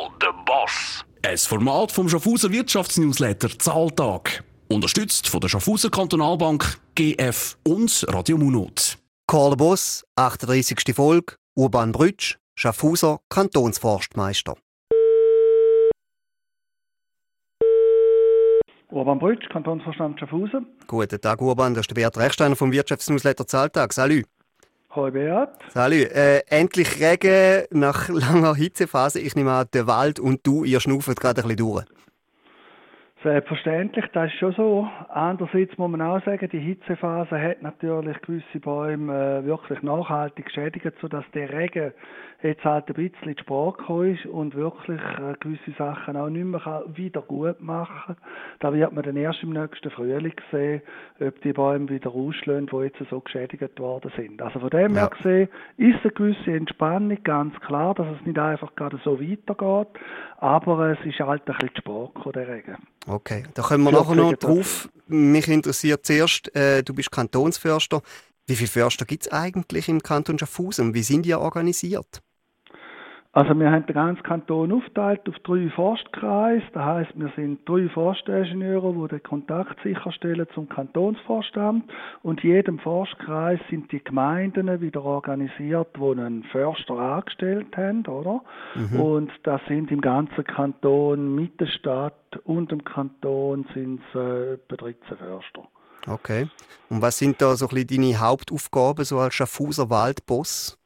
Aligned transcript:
Mal 0.00 0.10
der 0.22 0.32
Boss. 0.44 1.04
Ein 1.22 1.36
Format 1.36 1.92
vom 1.92 2.08
Schaffhauser 2.08 2.50
Wirtschaftsnewsletter 2.50 3.50
Zahltag. 3.58 4.44
Unterstützt 4.68 5.28
von 5.28 5.40
der 5.40 5.48
Schaffhauser 5.48 5.90
Kantonalbank, 5.90 6.80
GF 6.94 7.58
und 7.66 8.06
Radio 8.08 8.38
Munot. 8.38 8.96
Karl 9.26 9.56
Boss, 9.56 10.04
38. 10.16 10.94
Folge, 10.94 11.34
Urban 11.54 11.92
Brütsch, 11.92 12.36
Schaffhauser 12.54 13.20
Kantonsforstmeister. 13.28 14.56
Urban 18.90 19.18
Brütsch, 19.18 19.48
Kantonsvorstand 19.52 20.18
Schaffhausen. 20.18 20.66
Guten 20.86 21.20
Tag, 21.20 21.40
Urban. 21.40 21.74
Das 21.74 21.82
ist 21.82 21.90
der 21.90 21.94
Beat 21.94 22.16
Rechsteiner 22.16 22.56
vom 22.56 22.72
Wirtschaftsnewsletter 22.72 23.46
Zahltag. 23.46 23.92
Salut. 23.92 24.24
Hoi 24.92 25.12
Beat. 25.12 25.50
Salut. 25.72 26.10
Äh, 26.10 26.40
endlich 26.48 26.98
Regen 26.98 27.64
nach 27.70 28.08
langer 28.08 28.56
Hitzephase. 28.56 29.20
Ich 29.20 29.36
nehme 29.36 29.52
an, 29.52 29.68
der 29.72 29.86
Wald 29.86 30.18
und 30.18 30.44
du, 30.44 30.64
ihr 30.64 30.80
schnauft 30.80 31.06
gerade 31.20 31.42
ein 31.42 31.48
bisschen 31.48 31.58
durch. 31.58 31.84
Selbstverständlich, 33.22 34.06
das 34.14 34.32
ist 34.32 34.38
schon 34.38 34.52
so. 34.52 34.88
Andererseits 35.10 35.76
muss 35.76 35.90
man 35.90 36.00
auch 36.00 36.24
sagen, 36.24 36.48
die 36.50 36.58
Hitzephase 36.58 37.38
hat 37.38 37.60
natürlich 37.60 38.18
gewisse 38.22 38.60
Bäume 38.60 39.42
äh, 39.42 39.44
wirklich 39.44 39.82
nachhaltig 39.82 40.46
geschädigt, 40.46 40.94
sodass 41.02 41.26
der 41.34 41.52
Regen 41.52 41.92
jetzt 42.42 42.64
halt 42.64 42.88
ein 42.88 42.94
bisschen 42.94 43.28
in 43.28 43.34
die 43.34 43.42
Sprache 43.42 44.08
ist 44.08 44.24
und 44.24 44.54
wirklich 44.54 45.00
äh, 45.00 45.34
gewisse 45.38 45.72
Sachen 45.76 46.16
auch 46.16 46.30
nicht 46.30 46.46
mehr 46.46 46.84
wieder 46.94 47.20
gut 47.20 47.60
machen 47.60 48.16
Da 48.60 48.72
wird 48.72 48.92
man 48.94 49.04
dann 49.04 49.16
erst 49.16 49.42
im 49.42 49.52
nächsten 49.52 49.90
Frühling 49.90 50.32
sehen, 50.50 50.80
ob 51.20 51.38
die 51.42 51.52
Bäume 51.52 51.90
wieder 51.90 52.10
ausschlagen, 52.14 52.68
die 52.72 52.76
jetzt 52.84 53.02
so 53.10 53.20
geschädigt 53.20 53.78
worden 53.78 54.10
sind. 54.16 54.40
Also 54.40 54.60
von 54.60 54.70
dem 54.70 54.94
ja. 54.94 55.02
her 55.02 55.10
gesehen 55.10 55.48
ist 55.76 56.02
eine 56.02 56.12
gewisse 56.12 56.52
Entspannung, 56.52 57.18
ganz 57.22 57.58
klar, 57.60 57.94
dass 57.94 58.06
es 58.18 58.26
nicht 58.26 58.38
einfach 58.38 58.74
gerade 58.76 58.98
so 59.04 59.20
weitergeht, 59.20 59.88
aber 60.38 60.90
es 60.90 61.04
ist 61.04 61.20
halt 61.20 61.42
ein 61.46 61.54
bisschen 61.54 61.70
die 61.74 61.80
Sprache, 61.80 62.32
der 62.32 62.48
Regen. 62.48 62.76
Okay, 63.06 63.44
da 63.54 63.62
kommen 63.62 63.84
wir 63.84 63.92
nachher 63.92 64.14
noch 64.14 64.34
drauf. 64.34 64.88
Mich 65.06 65.48
interessiert 65.48 66.06
zuerst, 66.06 66.54
äh, 66.54 66.82
du 66.82 66.94
bist 66.94 67.10
Kantonsförster. 67.10 68.02
Wie 68.46 68.56
viele 68.56 68.68
Förster 68.68 69.04
gibt 69.04 69.26
es 69.26 69.32
eigentlich 69.32 69.88
im 69.88 70.02
Kanton 70.02 70.38
Schaffhausen? 70.38 70.94
Wie 70.94 71.02
sind 71.02 71.22
die 71.22 71.34
organisiert? 71.34 72.20
Also 73.32 73.56
wir 73.56 73.70
haben 73.70 73.86
den 73.86 73.94
ganzen 73.94 74.24
Kanton 74.24 74.72
aufgeteilt 74.72 75.20
auf 75.28 75.38
drei 75.44 75.70
Forstkreise. 75.70 76.64
Das 76.72 76.84
heißt, 76.84 77.10
wir 77.14 77.32
sind 77.36 77.60
drei 77.68 77.88
Forstingenieure, 77.88 78.92
die 78.92 79.08
den 79.08 79.22
Kontakt 79.22 79.80
sicherstellen 79.84 80.48
zum 80.52 80.68
Kantonsvorstand. 80.68 81.84
Und 82.24 82.42
in 82.42 82.50
jedem 82.50 82.80
Forstkreis 82.80 83.60
sind 83.70 83.92
die 83.92 84.02
Gemeinden 84.02 84.80
wieder 84.80 85.04
organisiert, 85.04 85.96
die 85.96 86.02
einen 86.02 86.42
Förster 86.50 86.94
angestellt 86.94 87.76
haben, 87.76 88.04
oder? 88.06 88.42
Mhm. 88.74 89.00
Und 89.00 89.32
das 89.44 89.60
sind 89.68 89.92
im 89.92 90.00
ganzen 90.00 90.42
Kanton 90.42 91.32
mit 91.36 91.60
der 91.60 91.66
Stadt 91.66 92.14
und 92.42 92.72
dem 92.72 92.82
Kanton 92.82 93.64
sind 93.74 94.00
es 94.12 94.20
äh, 94.20 94.54
etwa 94.54 94.76
13 94.76 95.16
Förster. 95.18 95.68
Okay. 96.08 96.48
Und 96.88 97.00
was 97.00 97.18
sind 97.18 97.40
da 97.40 97.54
so 97.54 97.66
ein 97.66 97.74
bisschen 97.74 98.02
deine 98.02 98.18
Hauptaufgaben 98.18 99.04
so 99.04 99.18
als 99.18 99.34
Schaffhauser 99.34 99.88
Waldboss? 99.88 100.79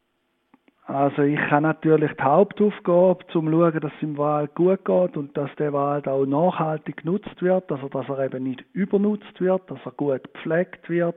Also 0.87 1.23
ich 1.23 1.41
habe 1.51 1.63
natürlich 1.63 2.13
die 2.13 2.23
Hauptaufgabe, 2.23 3.27
zum 3.33 3.47
zu 3.47 3.53
schauen, 3.53 3.81
dass 3.81 3.93
es 3.97 4.03
im 4.03 4.19
Wald 4.19 4.55
gut 4.55 4.85
geht 4.85 5.17
und 5.17 5.35
dass 5.35 5.49
der 5.57 5.73
Wald 5.73 6.07
auch 6.07 6.27
nachhaltig 6.27 6.99
genutzt 6.99 7.41
wird, 7.41 7.73
also 7.73 7.89
dass 7.89 8.07
er 8.11 8.27
eben 8.27 8.45
nicht 8.45 8.63
übernutzt 8.75 9.41
wird, 9.41 9.63
dass 9.71 9.79
er 9.87 9.93
gut 9.93 10.23
gepflegt 10.35 10.91
wird, 10.91 11.17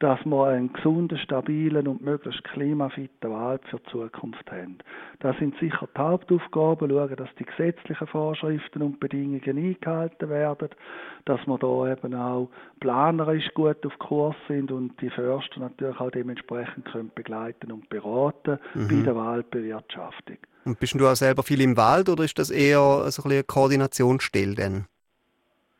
dass 0.00 0.22
wir 0.26 0.44
einen 0.44 0.70
gesunden, 0.70 1.16
stabilen 1.16 1.88
und 1.88 2.02
möglichst 2.02 2.44
klimafitten 2.44 3.30
Wald 3.30 3.62
für 3.70 3.78
die 3.78 3.90
Zukunft 3.90 4.50
haben. 4.52 4.78
Das 5.20 5.34
sind 5.38 5.56
sicher 5.58 5.88
die 5.96 5.98
Hauptaufgaben, 5.98 6.90
schauen, 6.90 7.16
dass 7.16 7.34
die 7.38 7.46
gesetzlichen 7.46 8.06
Vorschriften 8.06 8.82
und 8.82 9.00
Bedingungen 9.00 9.56
eingehalten 9.56 10.28
werden, 10.28 10.68
dass 11.24 11.40
wir 11.46 11.56
da 11.56 11.90
eben 11.90 12.14
auch 12.14 12.50
planerisch 12.80 13.48
gut 13.54 13.84
auf 13.86 13.98
Kurs 13.98 14.36
sind 14.48 14.70
und 14.70 15.00
die 15.00 15.08
Förster 15.10 15.60
natürlich 15.60 15.98
auch 15.98 16.10
dementsprechend 16.10 16.84
können 16.86 17.10
begleiten 17.14 17.72
und 17.72 17.88
beraten 17.88 18.58
mhm. 18.74 18.88
Bei 19.06 19.12
der 19.12 19.16
Waldbewirtschaftung. 19.16 20.38
Und 20.64 20.80
bist 20.80 20.94
du 20.94 21.06
auch 21.06 21.14
selber 21.14 21.42
viel 21.42 21.60
im 21.60 21.76
Wald 21.76 22.08
oder 22.08 22.24
ist 22.24 22.38
das 22.38 22.50
eher 22.50 23.10
so 23.10 23.22
ein 23.22 23.30
eine 23.30 23.44
Koordinationsstelle 23.44 24.54
denn? 24.54 24.84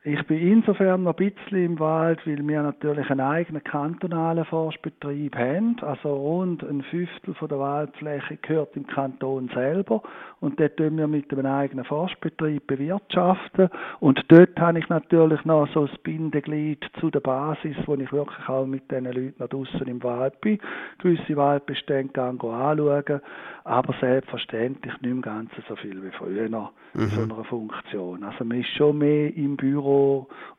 Ich 0.09 0.25
bin 0.29 0.39
insofern 0.39 1.03
noch 1.03 1.19
ein 1.19 1.33
bisschen 1.33 1.65
im 1.65 1.81
Wald, 1.81 2.25
weil 2.29 2.47
wir 2.47 2.63
natürlich 2.63 3.11
einen 3.11 3.19
eigenen 3.19 3.65
kantonalen 3.65 4.45
Forstbetrieb 4.45 5.35
haben. 5.35 5.79
Also 5.81 6.15
rund 6.15 6.63
ein 6.63 6.83
Fünftel 6.83 7.35
von 7.35 7.49
der 7.49 7.59
Waldfläche 7.59 8.37
gehört 8.37 8.77
im 8.77 8.87
Kanton 8.87 9.51
selber. 9.53 10.03
Und 10.39 10.61
dort 10.61 10.77
tun 10.77 10.97
wir 10.97 11.09
mit 11.09 11.33
einem 11.33 11.47
eigenen 11.47 11.85
Forstbetrieb 11.85 12.69
bewirtschaften. 12.69 13.69
Und 13.99 14.25
dort 14.29 14.57
habe 14.61 14.79
ich 14.79 14.89
natürlich 14.89 15.45
noch 15.45 15.67
so 15.75 15.89
das 15.89 15.99
Bindeglied 15.99 16.89
zu 17.01 17.11
der 17.11 17.19
Basis, 17.19 17.77
wo 17.87 17.95
ich 17.95 18.13
wirklich 18.13 18.49
auch 18.49 18.65
mit 18.65 18.89
diesen 18.89 19.07
Leuten 19.07 19.35
noch 19.41 19.49
draußen 19.49 19.89
im 19.89 20.01
Wald 20.05 20.41
bin. 20.41 20.61
Gewisse 20.99 21.35
Waldbestände 21.35 22.23
anschauen. 22.23 23.21
Aber 23.65 23.93
selbstverständlich 24.01 25.01
nicht 25.01 25.11
im 25.11 25.21
Ganzen 25.21 25.65
so 25.69 25.75
viel 25.75 26.01
wie 26.01 26.13
früher 26.13 26.49
noch 26.49 26.71
mhm. 26.95 27.03
in 27.03 27.09
so 27.09 27.23
einer 27.23 27.43
Funktion. 27.43 28.23
Also 28.23 28.45
man 28.45 28.61
ist 28.61 28.71
schon 28.77 28.99
mehr 28.99 29.37
im 29.37 29.57
Büro 29.57 29.96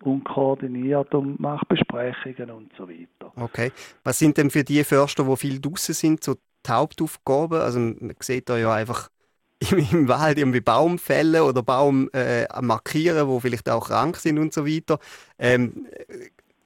und 0.04 0.24
koordiniert 0.24 1.14
und 1.14 1.40
macht 1.40 1.68
Besprechungen 1.68 2.52
und 2.52 2.72
so 2.78 2.88
weiter. 2.88 3.32
Okay. 3.36 3.72
Was 4.04 4.20
sind 4.20 4.38
denn 4.38 4.50
für 4.50 4.64
die 4.64 4.84
Förster, 4.84 5.24
die 5.24 5.38
viel 5.38 5.60
draußen 5.60 5.94
sind, 5.94 6.24
so 6.24 6.36
die 6.36 6.72
Hauptaufgaben? 6.72 7.60
Also 7.60 7.80
man 7.80 8.16
sieht 8.20 8.50
da 8.50 8.58
ja 8.58 8.74
einfach 8.74 9.10
im, 9.72 9.78
im 9.78 10.08
Wald 10.08 10.38
irgendwie 10.38 10.62
Baum 10.62 11.00
fällen 11.00 11.42
oder 11.42 11.64
Baum 11.64 12.10
äh, 12.14 12.46
markieren, 12.62 13.28
wo 13.28 13.40
vielleicht 13.40 13.70
auch 13.70 13.88
krank 13.88 14.18
sind 14.18 14.40
und 14.40 14.54
so 14.54 14.66
weiter. 14.66 15.00
Ähm, 15.40 15.88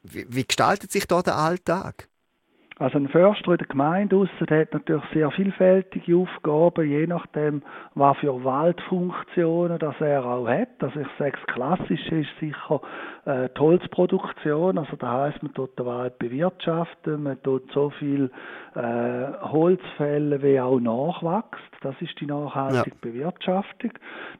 wie, 0.03 0.25
wie 0.29 0.45
gestaltet 0.45 0.91
sich 0.91 1.05
da 1.07 1.21
der 1.21 1.37
Alltag? 1.37 2.07
Also 2.81 2.97
ein 2.97 3.09
Förster 3.09 3.51
in 3.51 3.57
der 3.59 3.67
Gemeinde 3.67 4.15
draussen, 4.15 4.47
hat 4.49 4.73
natürlich 4.73 5.03
sehr 5.13 5.29
vielfältige 5.29 6.17
Aufgaben, 6.17 6.89
je 6.89 7.05
nachdem, 7.05 7.61
was 7.93 8.17
für 8.17 8.43
Waldfunktionen 8.43 9.77
das 9.77 9.93
er 10.01 10.25
auch 10.25 10.47
hat. 10.47 10.69
Also 10.79 11.01
ich 11.01 11.07
sage, 11.19 11.37
das 11.45 11.53
Klassische 11.53 12.15
ist 12.15 12.31
sicher 12.39 12.81
äh, 13.25 13.49
die 13.55 13.59
Holzproduktion, 13.61 14.79
also 14.79 14.95
das 14.95 15.09
heisst, 15.09 15.43
man 15.43 15.53
tut 15.53 15.77
den 15.77 15.85
Wald 15.85 16.17
bewirtschaften, 16.17 17.21
man 17.21 17.39
tut 17.43 17.71
so 17.71 17.91
viel 17.91 18.31
äh, 18.73 19.27
Holzfälle 19.43 20.41
wie 20.41 20.59
auch 20.59 20.79
nachwächst, 20.79 21.61
das 21.81 21.93
ist 22.01 22.19
die 22.19 22.25
nachhaltige 22.25 22.95
ja. 22.95 23.01
Bewirtschaftung. 23.01 23.91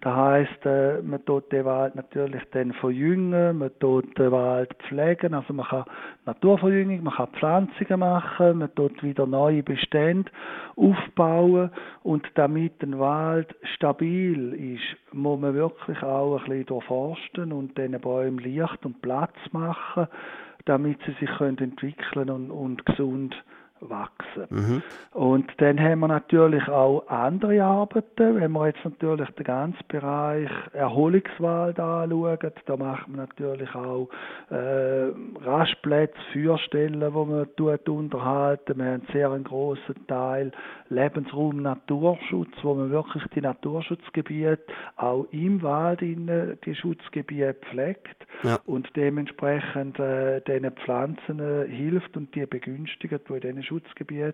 Das 0.02 0.16
heisst, 0.16 0.66
äh, 0.66 1.02
man 1.04 1.24
tut 1.26 1.52
den 1.52 1.66
Wald 1.66 1.94
natürlich 1.94 2.42
dann 2.54 2.74
verjüngen, 2.74 3.60
man 3.60 3.72
tut 3.80 4.18
den 4.18 4.32
Wald 4.32 4.74
pflegen, 4.88 5.36
also 5.36 5.54
man 5.54 5.68
kann 5.68 5.86
Naturverjüngung, 6.26 7.04
man 7.04 7.14
kann 7.14 7.28
Pflanzungen 7.34 8.00
machen, 8.00 8.31
man 8.40 8.74
tut 8.76 9.04
wieder 9.04 9.26
neue 9.26 9.64
Bestände 9.64 10.32
aufbauen. 10.76 11.72
Und 12.04 12.28
damit 12.36 12.82
ein 12.82 13.00
Wald 13.00 13.56
stabil 13.76 14.54
ist, 14.54 15.14
muss 15.14 15.40
man 15.40 15.54
wirklich 15.54 16.02
auch 16.04 16.38
ein 16.38 16.46
bisschen 16.46 16.66
durchforsten 16.66 17.52
und 17.52 17.78
diesen 17.78 18.00
Bäumen 18.00 18.40
Licht 18.40 18.86
und 18.86 19.02
Platz 19.02 19.36
machen, 19.52 20.08
damit 20.66 21.00
sie 21.06 21.14
sich 21.20 21.38
können 21.38 21.58
entwickeln 21.58 22.30
und, 22.30 22.52
und 22.52 22.86
gesund 22.86 23.36
wachsen. 23.82 24.48
Mhm. 24.50 24.84
Und 25.12 25.52
dann 25.58 25.80
haben 25.80 26.00
wir 26.00 26.08
natürlich 26.08 26.68
auch 26.68 27.08
andere 27.08 27.64
Arbeiten. 27.64 28.40
Wenn 28.40 28.52
wir 28.52 28.68
jetzt 28.68 28.84
natürlich 28.84 29.30
den 29.32 29.44
ganzen 29.44 29.84
Bereich 29.88 30.50
Erholungswald 30.74 31.80
anschauen, 31.80 32.38
da 32.66 32.78
macht 32.78 33.08
man 33.08 33.18
natürlich 33.18 33.74
auch 33.76 34.10
äh, 34.50 35.12
Rastplätze, 35.44 36.18
Feuerstellen, 36.34 37.14
wo 37.14 37.26
man 37.26 37.48
tut 37.56 37.88
unterhalten. 37.90 38.78
Wir 38.78 38.86
haben 38.86 39.08
sehr 39.12 39.32
einen 39.32 39.44
großen 39.44 40.08
Teil 40.08 40.52
Lebensraum 40.90 41.62
Naturschutz, 41.62 42.52
wo 42.64 42.74
man 42.74 42.92
wirklich 42.92 43.24
die 43.34 43.42
Naturschutzgebiete 43.42 44.64
auch 44.98 45.26
im 45.32 45.62
Wald 45.62 46.02
in 46.02 46.58
die 46.66 46.76
Schutzgebiete 46.76 47.56
pflegt 47.70 48.26
ja. 48.44 48.60
und 48.66 48.90
dementsprechend 48.96 50.00
äh, 50.00 50.42
den 50.42 50.70
Pflanzen 50.72 51.40
äh, 51.40 51.68
hilft 51.68 52.16
und 52.18 52.34
die 52.36 52.46
begünstigt, 52.46 53.30
die 53.30 53.34
in 53.34 53.42
diesen 53.42 53.64
Schutzgebieten 53.72 54.34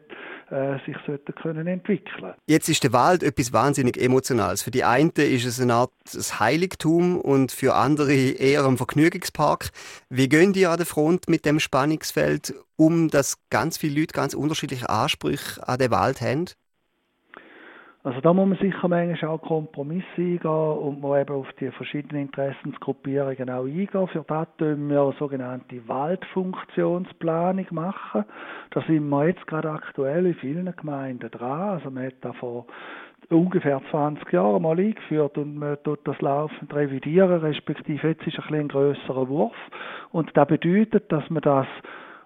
äh, 0.49 0.77
sich 0.85 0.95
sollten 1.05 1.33
können 1.35 1.67
entwickeln. 1.67 2.33
Jetzt 2.47 2.69
ist 2.69 2.83
der 2.83 2.93
Wald 2.93 3.21
etwas 3.21 3.53
wahnsinnig 3.53 4.01
Emotionales. 4.01 4.63
Für 4.63 4.71
die 4.71 4.83
einen 4.83 5.11
ist 5.11 5.45
es 5.45 5.61
eine 5.61 5.75
Art 5.75 5.91
Heiligtum 6.39 7.21
und 7.21 7.51
für 7.51 7.75
andere 7.75 8.13
eher 8.13 8.65
ein 8.65 8.77
Vergnügungspark. 8.77 9.69
Wie 10.09 10.27
gehen 10.27 10.53
die 10.53 10.65
an 10.65 10.77
der 10.77 10.85
Front 10.85 11.29
mit 11.29 11.45
dem 11.45 11.59
Spannungsfeld 11.59 12.55
um, 12.75 13.09
dass 13.09 13.37
ganz 13.49 13.77
viele 13.77 13.99
Leute 13.99 14.13
ganz 14.13 14.33
unterschiedliche 14.33 14.89
Ansprüche 14.89 15.67
an 15.67 15.77
den 15.77 15.91
Wald 15.91 16.21
haben? 16.21 16.45
Also 18.07 18.21
da 18.21 18.31
muss 18.31 18.47
man 18.47 18.57
sicher 18.59 18.87
manchmal 18.87 19.31
auch 19.31 19.41
Kompromisse 19.41 20.05
eingehen 20.15 20.45
und 20.45 21.01
man 21.01 21.19
eben 21.19 21.35
auf 21.35 21.51
die 21.59 21.69
verschiedenen 21.71 22.21
Interessensgruppierungen 22.21 23.49
auch 23.49 23.65
eingehen. 23.65 24.07
Für 24.07 24.23
das 24.25 24.47
tun 24.57 24.89
wir 24.89 25.01
eine 25.01 25.13
sogenannte 25.19 25.85
Waldfunktionsplanung 25.89 27.65
machen. 27.71 28.23
Da 28.69 28.81
sind 28.83 29.09
wir 29.09 29.27
jetzt 29.27 29.45
gerade 29.45 29.69
aktuell 29.71 30.25
in 30.25 30.35
vielen 30.35 30.73
Gemeinden 30.73 31.29
dran. 31.29 31.71
Also 31.71 31.91
man 31.91 32.05
hat 32.05 32.13
da 32.21 32.31
vor 32.31 32.67
ungefähr 33.29 33.81
20 33.91 34.31
Jahren 34.31 34.61
mal 34.61 34.79
eingeführt 34.79 35.37
und 35.37 35.57
man 35.57 35.75
tut 35.83 35.99
das 36.05 36.21
laufend 36.21 36.73
revidieren, 36.73 37.41
respektive 37.41 38.07
jetzt 38.07 38.25
ist 38.25 38.39
ein, 38.39 38.55
ein 38.55 38.67
grösserer 38.69 39.27
Wurf 39.27 39.57
und 40.13 40.31
das 40.37 40.47
bedeutet, 40.47 41.11
dass 41.11 41.29
man 41.29 41.41
das 41.41 41.67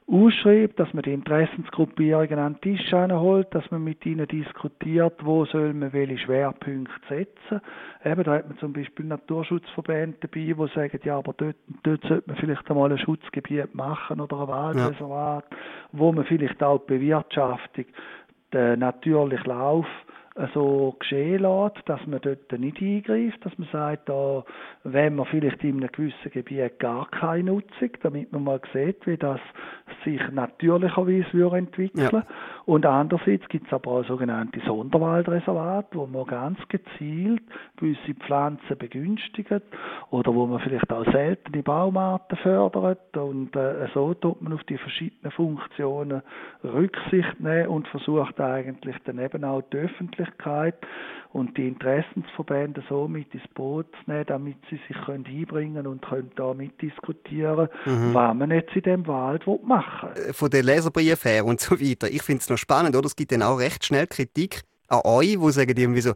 ausschreibt, 0.07 0.79
dass 0.79 0.93
man 0.93 1.03
die 1.03 1.13
Interessensgruppierungen 1.13 2.39
an 2.39 2.57
den 2.61 2.77
Tisch 2.77 2.91
holt, 2.91 3.53
dass 3.55 3.69
man 3.71 3.83
mit 3.83 4.05
ihnen 4.05 4.27
diskutiert, 4.27 5.13
wo 5.23 5.45
soll 5.45 5.73
man 5.73 5.93
welche 5.93 6.17
Schwerpunkte 6.17 6.93
setzen. 7.07 7.61
Eben, 8.03 8.23
da 8.23 8.33
hat 8.33 8.47
man 8.47 8.57
zum 8.57 8.73
Beispiel 8.73 9.05
Naturschutzverbände 9.05 10.17
dabei, 10.21 10.53
die 10.53 10.73
sagen, 10.75 10.99
ja, 11.03 11.17
aber 11.17 11.33
dort, 11.37 11.55
dort 11.83 12.01
sollte 12.03 12.23
man 12.27 12.37
vielleicht 12.37 12.69
einmal 12.69 12.91
ein 12.91 12.97
Schutzgebiet 12.97 13.73
machen 13.73 14.19
oder 14.19 14.41
ein 14.41 14.47
Waldreservat, 14.47 15.45
ja. 15.49 15.57
wo 15.91 16.11
man 16.11 16.25
vielleicht 16.25 16.61
auch 16.61 16.79
die 16.79 16.93
Bewirtschaftung, 16.93 17.85
den 18.53 18.79
natürlichen 18.79 19.49
Lauf 19.49 19.87
so 20.53 20.95
geschehen 20.99 21.41
lässt, 21.41 21.77
dass 21.87 22.05
man 22.07 22.21
dort 22.21 22.51
nicht 22.53 22.81
eingreift, 22.81 23.45
dass 23.45 23.57
man 23.57 23.67
sagt, 23.71 24.09
da 24.09 24.43
wenn 24.83 25.15
man 25.15 25.25
vielleicht 25.25 25.63
in 25.63 25.77
einem 25.77 25.91
gewissen 25.91 26.31
Gebiet 26.31 26.79
gar 26.79 27.09
keine 27.09 27.51
Nutzung, 27.51 27.89
damit 28.01 28.31
man 28.31 28.43
mal 28.43 28.61
sieht, 28.73 29.05
wie 29.05 29.17
das 29.17 29.39
sich 30.05 30.21
natürlicherweise 30.31 31.55
entwickeln 31.55 32.09
ja. 32.11 32.25
Und 32.71 32.85
andererseits 32.85 33.45
gibt 33.49 33.67
es 33.67 33.73
aber 33.73 33.91
auch 33.91 34.05
sogenannte 34.05 34.61
Sonderwaldreservate, 34.65 35.89
wo 35.91 36.07
man 36.07 36.25
ganz 36.25 36.57
gezielt 36.69 37.43
gewisse 37.75 38.13
Pflanzen 38.13 38.77
begünstigt 38.77 39.51
oder 40.09 40.33
wo 40.33 40.45
man 40.45 40.61
vielleicht 40.61 40.89
auch 40.89 41.03
seltene 41.11 41.63
Baumarten 41.63 42.37
fördert. 42.37 43.17
Und 43.17 43.53
äh, 43.57 43.89
so 43.93 44.13
tut 44.13 44.41
man 44.41 44.53
auf 44.53 44.63
die 44.63 44.77
verschiedenen 44.77 45.33
Funktionen 45.33 46.21
Rücksicht 46.63 47.41
nehmen 47.41 47.67
und 47.67 47.89
versucht 47.89 48.39
eigentlich 48.39 48.95
dann 49.03 49.19
eben 49.19 49.43
auch 49.43 49.63
die 49.63 49.77
Öffentlichkeit 49.79 50.75
und 51.33 51.57
die 51.57 51.67
Interessensverbände 51.67 52.83
so 52.89 53.07
mit 53.07 53.33
ins 53.33 53.47
Boot 53.53 53.87
zu 54.03 54.11
nehmen, 54.11 54.25
damit 54.27 54.57
sie 54.69 54.79
sich 54.87 54.97
können 55.05 55.25
einbringen 55.25 55.87
und 55.87 56.01
können 56.01 56.31
da 56.35 56.53
mitdiskutieren, 56.53 57.69
mhm. 57.85 58.13
was 58.13 58.35
man 58.35 58.51
jetzt 58.51 58.75
in 58.75 58.81
dem 58.81 59.07
Wald 59.07 59.43
machen 59.63 60.09
will. 60.15 60.29
Äh, 60.29 60.33
von 60.33 60.49
den 60.49 60.65
Leserbriefen 60.65 61.31
her 61.31 61.45
und 61.45 61.61
so 61.61 61.79
weiter. 61.79 62.09
Ich 62.09 62.21
finde 62.21 62.41
es 62.41 62.49
noch 62.49 62.57
spannend, 62.57 62.95
oder? 62.95 63.05
Es 63.05 63.15
gibt 63.15 63.31
dann 63.31 63.43
auch 63.43 63.57
recht 63.57 63.85
schnell 63.85 64.07
Kritik 64.07 64.61
an 64.87 65.01
euch, 65.05 65.39
wo 65.39 65.49
sagen 65.51 65.77
irgendwie 65.77 66.01
so, 66.01 66.13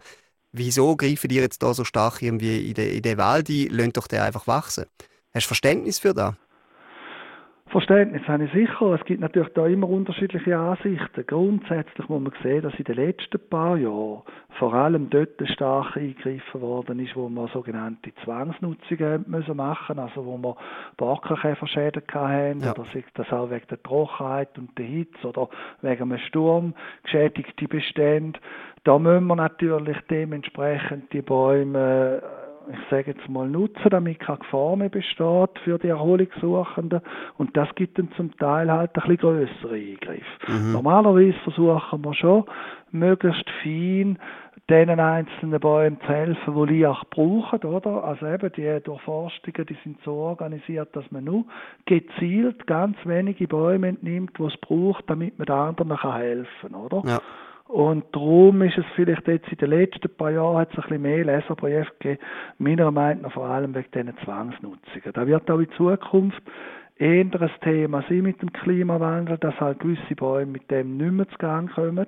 wieso 0.51 0.95
greifen 0.95 1.29
die 1.29 1.35
jetzt 1.35 1.63
da 1.63 1.73
so 1.73 1.83
stark 1.83 2.21
irgendwie 2.21 2.69
in 2.69 2.73
den, 2.73 2.95
in 2.95 3.01
den 3.01 3.17
Wald 3.17 3.49
ein, 3.49 3.67
lasst 3.69 3.97
doch 3.97 4.07
den 4.07 4.19
einfach 4.19 4.47
wachsen. 4.47 4.85
Hast 5.33 5.45
du 5.45 5.47
Verständnis 5.47 5.99
für 5.99 6.13
das? 6.13 6.33
Verständnis 7.67 8.21
habe 8.27 8.45
ich 8.45 8.51
sicher. 8.53 8.93
Es 8.93 9.03
gibt 9.05 9.21
natürlich 9.21 9.51
da 9.53 9.65
immer 9.65 9.89
unterschiedliche 9.89 10.57
Ansichten. 10.57 11.25
Grundsätzlich 11.25 12.07
muss 12.07 12.21
man 12.21 12.33
sehen, 12.43 12.61
dass 12.61 12.75
in 12.75 12.83
den 12.83 12.95
letzten 12.95 13.39
paar 13.49 13.75
Jahren 13.75 14.21
vor 14.59 14.73
allem 14.73 15.09
dort 15.09 15.41
stark 15.49 15.97
eingegriffen 15.97 16.61
worden 16.61 16.99
ist, 16.99 17.15
wo 17.15 17.27
man 17.27 17.47
sogenannte 17.47 18.13
Zwangsnutzungen 18.23 19.25
müssen 19.27 19.57
machen, 19.57 19.97
also 19.97 20.25
wo 20.25 20.37
wir 20.37 20.55
Borkenkäferschäden 20.97 22.03
hatten, 22.13 22.61
ja. 22.61 22.71
oder 22.71 22.85
sich 22.93 23.05
das 23.15 23.31
auch 23.33 23.49
wegen 23.49 23.67
der 23.67 23.81
Trockenheit 23.81 24.57
und 24.57 24.77
der 24.77 24.85
Hitze 24.85 25.27
oder 25.27 25.49
wegen 25.81 26.03
einem 26.03 26.19
Sturm 26.19 26.75
geschädigte 27.03 27.67
Bestände. 27.67 28.39
Da 28.83 28.99
müssen 28.99 29.25
wir 29.25 29.35
natürlich 29.35 29.97
dementsprechend 30.09 31.11
die 31.11 31.23
Bäume 31.23 32.21
ich 32.71 32.89
sage 32.89 33.11
jetzt 33.11 33.29
mal, 33.29 33.47
nutzen, 33.47 33.89
damit 33.89 34.19
keine 34.19 34.39
Gefahr 34.39 34.75
mehr 34.75 34.89
besteht 34.89 35.59
für 35.63 35.77
die 35.77 35.87
Erholungssuchenden. 35.87 37.01
Und 37.37 37.55
das 37.55 37.73
gibt 37.75 37.97
dann 37.97 38.11
zum 38.13 38.35
Teil 38.37 38.71
halt 38.71 38.91
ein 38.95 39.01
bisschen 39.01 39.17
grössere 39.17 39.75
Eingriffe. 39.75 40.51
Mhm. 40.51 40.71
Normalerweise 40.73 41.37
versuchen 41.43 42.03
wir 42.03 42.13
schon, 42.13 42.45
möglichst 42.91 43.49
fein 43.63 44.17
denen 44.69 44.99
einzelnen 44.99 45.59
Bäumen 45.59 45.99
zu 46.01 46.07
helfen, 46.07 46.55
die 46.55 46.73
Liach 46.73 47.03
brauchen, 47.11 47.61
oder? 47.61 48.03
Also 48.03 48.25
eben 48.25 48.51
die 48.53 48.79
Durchforstungen, 48.83 49.65
die 49.67 49.77
sind 49.83 49.99
so 50.03 50.13
organisiert, 50.13 50.95
dass 50.95 51.09
man 51.11 51.25
nur 51.25 51.45
gezielt 51.85 52.65
ganz 52.65 52.97
wenige 53.05 53.47
Bäume 53.47 53.89
entnimmt, 53.89 54.31
die 54.39 54.43
es 54.43 54.57
braucht, 54.57 55.07
damit 55.07 55.37
man 55.37 55.45
den 55.45 55.55
anderen 55.55 56.13
helfen 56.13 56.71
kann, 56.71 56.75
oder? 56.75 57.03
Ja. 57.07 57.21
Und 57.67 58.05
darum 58.11 58.61
ist 58.61 58.77
es 58.77 58.85
vielleicht 58.95 59.27
jetzt 59.27 59.47
in 59.49 59.57
den 59.57 59.71
letzten 59.71 60.09
paar 60.15 60.31
Jahren 60.31 60.57
hat 60.57 60.71
es 60.71 60.77
ein 60.77 60.81
bisschen 60.83 61.01
mehr 61.01 61.25
Leserbriefe 61.25 61.91
gegeben, 61.99 62.21
meiner 62.59 62.91
Meinung 62.91 63.23
nach 63.23 63.33
vor 63.33 63.45
allem 63.47 63.73
wegen 63.73 63.89
diesen 63.91 64.17
Zwangsnutzungen. 64.23 65.13
Da 65.13 65.25
wird 65.25 65.49
auch 65.49 65.59
in 65.59 65.71
Zukunft 65.71 66.41
eher 66.97 67.25
ein 67.25 67.51
Thema 67.61 68.03
sein 68.07 68.21
mit 68.21 68.41
dem 68.41 68.53
Klimawandel, 68.53 69.37
dass 69.39 69.59
halt 69.59 69.79
gewisse 69.79 70.15
Bäume 70.15 70.53
mit 70.53 70.69
dem 70.71 70.97
nicht 70.97 71.11
mehr 71.11 71.27
zu 71.27 71.37
Gang 71.37 71.71
kommen 71.73 72.05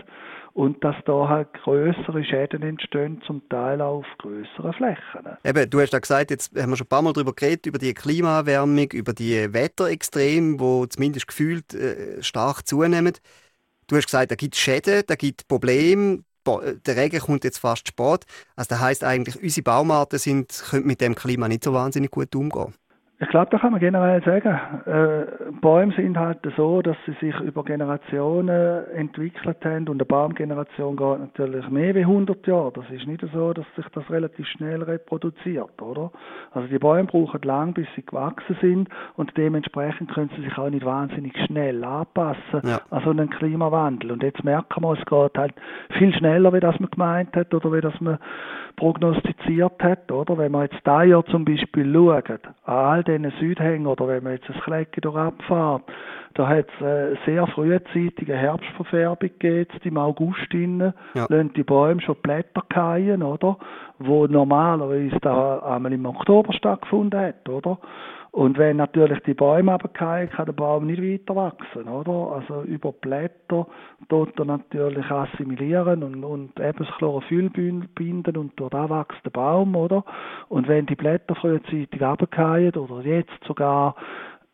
und 0.54 0.83
dass 0.83 0.95
da 1.06 1.27
halt 1.27 1.54
größere 1.54 2.24
Schäden 2.24 2.63
entstehen, 2.63 3.21
zum 3.25 3.48
Teil 3.50 3.81
auch 3.81 4.00
auf 4.00 4.06
größeren 4.19 4.74
Flächen. 4.74 5.38
Eben, 5.44 5.69
du 5.69 5.81
hast 5.81 5.94
ja 5.94 6.00
gesagt, 6.00 6.31
jetzt 6.31 6.59
haben 6.59 6.69
wir 6.69 6.77
schon 6.77 6.86
ein 6.86 6.89
paar 6.89 7.01
Mal 7.01 7.13
darüber 7.13 7.33
geredet, 7.33 7.65
über 7.65 7.77
die 7.77 7.94
Klimaerwärmung, 7.94 8.89
über 8.94 9.13
die 9.13 9.54
Wetterextreme, 9.54 10.59
wo 10.59 10.86
zumindest 10.86 11.27
gefühlt 11.27 11.74
äh, 11.74 12.24
stark 12.24 12.65
zunehmen. 12.65 13.13
Du 13.88 13.95
hast 13.95 14.06
gesagt, 14.06 14.31
da 14.31 14.36
gibt 14.36 14.56
es 14.56 14.60
Schäden, 14.60 15.04
da 15.07 15.16
gibt 15.16 15.42
es 15.42 15.48
Probleme, 15.48 16.24
der 16.45 16.95
Regen 16.95 17.19
kommt 17.19 17.44
jetzt 17.44 17.57
fast 17.57 17.88
spät. 17.88 18.25
Also 18.56 18.69
das 18.69 18.80
heißt 18.80 19.04
eigentlich, 19.04 19.42
unsere 19.42 19.63
Baumarten 19.63 20.19
sind, 20.19 20.63
können 20.69 20.86
mit 20.86 21.01
dem 21.01 21.16
Klima 21.16 21.48
nicht 21.48 21.63
so 21.63 21.74
wahnsinnig 21.74 22.12
gut 22.12 22.34
umgehen. 22.36 22.74
Ich 23.19 23.30
glaube, 23.30 23.48
da 23.50 23.58
kann 23.58 23.72
man 23.72 23.80
generell 23.80 24.22
sagen, 24.24 24.60
äh, 24.86 25.52
Bäume 25.60 25.92
sind 25.96 26.19
halt 26.19 26.38
so, 26.56 26.84
dass 26.84 26.96
sie 27.08 27.14
sich 27.14 27.40
über 27.40 27.64
Generationen 27.64 28.86
entwickelt 28.94 29.58
haben 29.66 29.90
und 29.90 29.96
eine 29.96 30.06
Baumgeneration 30.06 30.96
geht 30.96 31.19
natürlich 31.19 31.68
mehr 31.69 31.96
wie 31.96 32.02
100 32.02 32.46
Jahre. 32.46 32.74
Das 32.74 32.86
ist 32.92 33.08
nicht 33.08 33.25
so, 33.34 33.54
dass 33.54 33.66
sich 33.75 33.88
das 33.96 34.08
relativ 34.12 34.46
schnell 34.46 34.84
reproduziert, 34.84 35.81
oder? 35.81 36.12
Also 36.52 36.68
die 36.68 36.78
Bäume 36.78 37.06
brauchen 37.06 37.42
lang, 37.42 37.74
bis 37.74 37.88
sie 37.96 38.06
gewachsen 38.06 38.56
sind 38.62 38.90
und 39.16 39.36
dementsprechend 39.36 40.14
können 40.14 40.30
sie 40.36 40.44
sich 40.44 40.56
auch 40.56 40.69
nicht 40.69 40.86
wahnsinnig 40.86 41.34
schnell 41.48 41.84
anpassen 41.84 42.62
ja. 42.64 42.81
an 42.92 43.02
so 43.04 43.10
einen 43.10 43.31
Klimawandel. 43.31 44.12
Und 44.12 44.22
jetzt 44.22 44.44
merken 44.44 44.84
wir, 44.84 44.94
es 44.94 45.06
geht 45.06 45.38
halt 45.40 45.56
viel 45.98 46.14
schneller, 46.14 46.54
wie 46.54 46.60
das 46.60 46.80
man 46.80 46.92
gemeint 46.92 47.36
hat 47.36 47.52
oder 47.52 47.74
wie 47.74 47.81
das 47.81 48.00
man 48.00 48.19
prognostiziert 48.75 49.81
hat, 49.81 50.12
oder? 50.12 50.38
Wenn 50.38 50.52
man 50.52 50.68
jetzt 50.69 50.80
da 50.84 51.02
Jahr 51.02 51.25
zum 51.25 51.46
Beispiel 51.46 51.92
schaut, 51.92 52.42
diesen 53.07 53.31
Südhängen 53.39 53.88
oder 53.88 54.07
wenn 54.07 54.24
man 54.24 54.33
jetzt 54.33 54.50
ein 54.50 54.59
Klecken 54.62 55.01
durch 55.01 55.15
abfährt, 55.15 55.83
da 56.33 56.48
hat 56.48 56.68
es 56.80 56.86
äh, 56.86 57.15
sehr 57.25 57.48
frühzeitige 57.48 58.36
Herbstverfärbung 58.36 59.30
gegeben, 59.39 59.80
im 59.83 59.98
August 59.98 60.54
innen, 60.54 60.94
ja. 61.15 61.25
lassen 61.30 61.54
die 61.54 61.63
Bäume 61.63 62.01
schon 62.01 62.18
Blätter 62.21 62.63
fallen, 62.71 63.24
oder? 63.24 63.57
Wo 63.98 64.27
normalerweise 64.27 65.18
da 65.21 65.59
einmal 65.59 65.94
im 65.94 66.06
Oktober 66.06 66.54
stattgefunden 66.54 67.19
hat, 67.19 67.49
oder? 67.49 67.80
Und 68.37 68.59
wenn 68.59 68.78
natürlich 68.78 69.19
die 69.23 69.33
Bäume 69.33 69.71
runterfallen, 69.71 70.30
kann 70.30 70.45
der 70.45 70.54
Baum 70.54 70.85
nicht 70.85 71.02
weiter 71.02 71.35
wachsen, 71.35 71.87
oder? 71.87 72.35
Also 72.35 72.61
über 72.64 72.92
Blätter 72.92 73.66
er 74.09 74.45
natürlich 74.45 75.09
assimilieren 75.09 76.04
und, 76.04 76.23
und 76.23 76.59
eben 76.59 76.78
das 76.78 76.95
Chlorophyll 76.97 77.49
binden 77.49 78.37
und 78.37 78.52
dort 78.57 78.73
wächst 78.73 79.26
der 79.26 79.31
Baum, 79.31 79.76
oder? 79.76 80.04
Und 80.49 80.68
wenn 80.68 80.85
die 80.85 80.94
Blätter 80.94 81.33
frühzeitig 81.33 81.99
runterfallen 81.99 82.76
oder 82.76 82.96
jetzt 83.01 83.44
sogar 83.47 83.95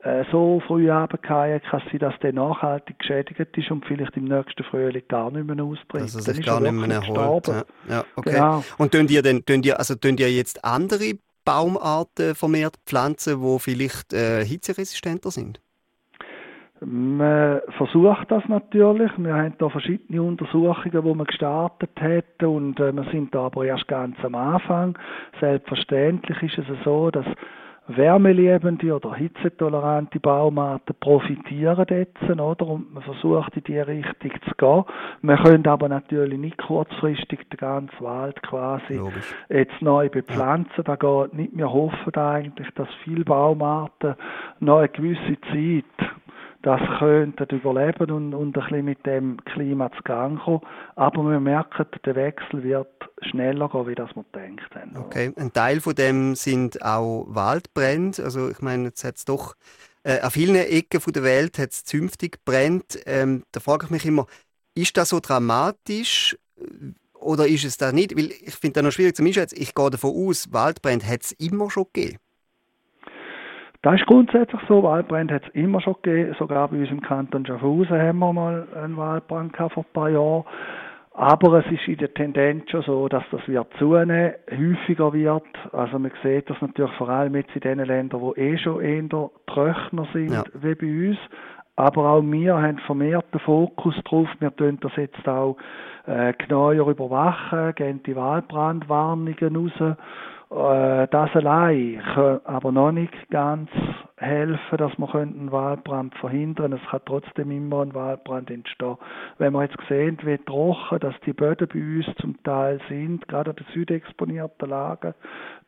äh, 0.04 0.26
so 0.32 0.62
früh 0.68 0.92
runterfallen, 0.92 1.62
kann 1.62 1.82
sein, 1.90 2.00
dass 2.00 2.14
der 2.20 2.34
nachhaltig 2.34 3.00
geschädigt 3.00 3.40
ist 3.40 3.72
und 3.72 3.86
vielleicht 3.86 4.18
im 4.18 4.26
nächsten 4.26 4.64
Frühling 4.66 5.04
gar 5.08 5.32
nicht 5.32 5.46
mehr 5.46 5.64
ausbringt. 5.64 6.04
Also 6.04 6.20
sich 6.20 6.46
gar 6.46 6.60
nicht 6.60 6.74
mehr 6.74 6.98
erholt. 6.98 7.48
Ja. 7.48 7.64
ja, 7.88 8.04
okay. 8.16 8.32
Genau. 8.32 8.64
Und 8.78 8.92
tun 8.92 9.08
ihr, 9.08 9.22
denn, 9.22 9.46
tun 9.46 9.64
ihr, 9.64 9.80
also 9.80 9.96
tun 9.96 10.18
ihr 10.18 10.32
jetzt 10.32 10.64
andere 10.66 11.14
Baumarten 11.46 12.36
vermehrt 12.36 12.76
pflanzen, 12.86 13.42
die 13.42 13.60
vielleicht 13.60 14.14
äh, 14.14 14.44
hitzeresistenter 14.44 15.32
sind? 15.32 15.62
Man 16.86 17.62
versucht 17.78 18.30
das 18.30 18.44
natürlich. 18.50 19.12
Wir 19.18 19.34
haben 19.34 19.54
da 19.58 19.70
verschiedene 19.70 20.22
Untersuchungen, 20.22 20.92
die 20.92 21.02
wir 21.02 21.26
gestartet 21.26 21.92
hätten 21.96 22.46
und 22.46 22.80
äh, 22.80 22.92
wir 22.92 23.06
sind 23.12 23.34
da 23.34 23.46
aber 23.46 23.64
erst 23.66 23.88
ganz 23.88 24.18
am 24.22 24.36
Anfang. 24.36 24.98
Selbstverständlich 25.40 26.42
ist 26.44 26.58
es 26.58 26.84
so, 26.84 27.10
dass 27.10 27.26
wärmeliebende 27.88 28.96
oder 28.96 29.14
hitzetolerante 29.16 30.20
Baumarten 30.20 30.96
profitieren 31.00 31.86
jetzt, 31.90 32.22
oder? 32.24 32.68
Und 32.68 32.94
man 32.94 33.04
versucht 33.04 33.58
in 33.58 33.64
die 33.64 33.80
Richtung 33.80 34.32
zu 34.48 34.56
gehen. 34.58 34.84
Man 35.22 35.44
könnte 35.44 35.70
aber 35.70 35.90
natürlich 35.90 36.40
nicht 36.40 36.58
kurzfristig 36.58 37.48
den 37.50 37.58
ganzen 37.58 38.00
Wald 38.00 38.42
quasi 38.42 38.96
Logisch. 38.96 39.36
jetzt 39.50 39.82
neu 39.82 40.10
bepflanzen. 40.10 40.84
Da 40.84 40.96
geht 40.96 41.34
nicht. 41.34 41.58
Wir 41.58 41.72
hoffen 41.72 42.16
eigentlich, 42.16 42.70
dass 42.76 42.88
viele 43.04 43.26
Baumarten 43.26 44.16
noch 44.60 44.80
eine 44.80 44.90
gewisse 44.90 45.38
Zeit 45.52 46.13
das 46.64 46.80
könnten 46.98 47.46
überleben 47.50 48.10
und, 48.10 48.34
und 48.34 48.58
ein 48.58 48.64
bisschen 48.64 48.86
mit 48.86 49.06
dem 49.06 49.38
Klima 49.44 49.92
zu 49.92 50.02
Gang 50.04 50.40
kommen. 50.40 50.62
Aber 50.96 51.22
wir 51.24 51.40
merken, 51.42 51.86
der 52.06 52.16
Wechsel 52.16 52.64
wird 52.64 52.88
schneller 53.22 53.68
gehen, 53.68 53.88
wie 53.88 53.96
das 53.96 54.10
wir 54.16 54.24
gedacht. 54.32 54.98
Okay, 54.98 55.34
ein 55.36 55.52
Teil 55.52 55.82
von 55.82 55.94
dem 55.94 56.36
sind 56.36 56.82
auch 56.82 57.26
Waldbrände. 57.28 58.24
Also 58.24 58.50
ich 58.50 58.62
meine, 58.62 58.86
jetzt 58.86 59.04
hat 59.04 59.18
es 59.18 59.26
doch 59.26 59.56
äh, 60.04 60.22
an 60.22 60.32
vielen 60.32 60.56
Ecken 60.56 61.02
der 61.14 61.24
Welt 61.24 61.60
hat 61.60 61.72
es 61.72 61.84
zünftig 61.84 62.44
brennt. 62.46 62.98
Ähm, 63.06 63.44
da 63.52 63.60
frage 63.60 63.86
ich 63.86 63.92
mich 63.92 64.06
immer, 64.06 64.26
ist 64.74 64.96
das 64.96 65.10
so 65.10 65.20
dramatisch 65.20 66.38
oder 67.14 67.46
ist 67.46 67.66
es 67.66 67.76
das 67.76 67.92
nicht? 67.92 68.16
Weil 68.16 68.32
ich 68.32 68.56
finde 68.56 68.76
das 68.76 68.84
noch 68.84 68.92
schwierig 68.92 69.18
zu 69.18 69.24
einschätzen. 69.24 69.58
Ich 69.60 69.76
gehe 69.76 69.90
davon 69.90 70.12
aus, 70.16 70.52
Waldbrände 70.54 71.06
hat 71.08 71.24
es 71.24 71.34
immer 71.34 71.70
schon 71.70 71.88
gegeben. 71.92 72.20
Das 73.84 73.96
ist 73.96 74.08
grundsätzlich 74.08 74.62
so. 74.70 74.82
Waldbrände 74.82 75.36
hat 75.36 75.44
es 75.44 75.56
immer 75.56 75.82
schon 75.82 75.96
gegeben. 76.02 76.34
Sogar 76.40 76.70
bei 76.70 76.80
uns 76.80 76.90
im 76.90 77.02
Kanton 77.02 77.46
Schaffhausen 77.46 78.02
haben 78.02 78.20
wir 78.20 78.32
mal 78.32 78.66
einen 78.82 78.96
Waldbrand 78.96 79.56
vor 79.58 79.70
ein 79.76 79.94
paar 79.94 80.10
Jahren. 80.10 80.46
Aber 81.16 81.60
es 81.60 81.72
ist 81.72 81.88
in 81.90 81.98
der 81.98 82.14
Tendenz 82.14 82.72
schon 82.72 82.82
so, 82.84 83.08
dass 83.10 83.26
das 83.30 83.46
wird 83.46 83.68
zunehmen, 83.78 84.34
häufiger 84.50 85.12
wird. 85.12 85.44
Also 85.74 86.00
man 86.00 86.12
sieht 86.24 86.50
das 86.50 86.62
natürlich 86.62 86.94
vor 86.94 87.10
allem 87.10 87.36
jetzt 87.36 87.54
in 87.56 87.62
den 87.62 87.80
Ländern, 87.80 88.22
wo 88.22 88.34
eh 88.36 88.58
schon 88.58 88.82
eher 88.82 89.30
trockener 89.48 90.08
sind 90.14 90.32
ja. 90.32 90.44
wie 90.54 90.76
bei 90.76 91.10
uns. 91.10 91.18
Aber 91.76 92.10
auch 92.10 92.22
wir 92.22 92.56
haben 92.56 92.78
vermehrt 92.80 93.26
den 93.34 93.42
Fokus 93.42 93.96
drauf. 94.06 94.30
Wir 94.40 94.56
tun 94.56 94.78
das 94.80 94.96
jetzt 94.96 95.28
auch 95.28 95.58
äh, 96.06 96.32
genauer 96.38 96.88
überwachen, 96.88 97.76
gehen 97.76 98.02
die 98.04 98.16
Waldbrandwarnungen 98.16 99.56
raus 99.56 99.98
das 100.54 101.36
allein 101.36 102.02
kann 102.14 102.40
aber 102.44 102.72
noch 102.72 102.92
nicht 102.92 103.30
ganz 103.32 103.70
helfen, 104.18 104.78
dass 104.78 104.98
wir 104.98 105.16
einen 105.16 105.52
Waldbrand 105.52 106.16
verhindern 106.16 106.72
können. 106.72 106.82
Es 106.84 106.90
kann 106.90 107.02
trotzdem 107.06 107.52
immer 107.52 107.82
ein 107.82 107.94
Waldbrand 107.94 108.52
entstehen. 108.52 108.98
Wenn 109.40 109.54
wir 109.54 109.64
jetzt 109.64 109.78
sehen, 109.90 110.18
wie 110.24 110.38
trocken 110.38 111.00
dass 111.00 111.20
die 111.26 111.34
Böden 111.34 111.68
bei 111.68 111.80
uns 111.80 112.06
zum 112.22 112.42
Teil 112.44 112.80
sind, 112.88 113.28
gerade 113.28 113.52
an 113.52 113.56
den 113.56 113.66
südexponierten 113.74 114.70
Lagen, 114.70 115.16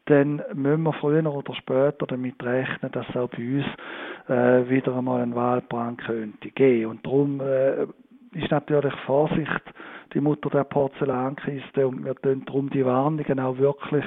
dann 0.06 0.44
müssen 0.54 0.84
wir 0.84 0.94
früher 0.94 1.25
oder 1.25 1.56
später 1.56 2.06
damit 2.06 2.44
rechnen, 2.44 2.92
dass 2.92 3.08
auch 3.15 3.30
bei 3.30 3.38
uns 3.38 3.65
äh, 4.30 4.70
wieder 4.70 4.96
einmal 4.96 5.22
ein 5.22 5.34
Waldbrand 5.34 6.01
könnte 6.06 6.51
gehen. 6.51 6.89
Und 6.92 7.06
darum 7.06 7.42
äh, 7.42 7.84
ist 8.34 8.51
natürlich 8.51 8.94
Vorsicht 9.08 9.63
die 10.13 10.22
Mutter 10.22 10.50
der 10.50 10.63
Porzellankiste 10.63 11.88
und 11.88 12.06
wir 12.06 12.15
tun 12.15 12.44
darum 12.46 12.70
die 12.70 12.86
Warnungen 12.86 13.39
auch 13.39 13.58
wirklich 13.58 14.06